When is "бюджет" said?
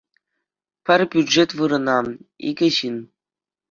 1.13-1.49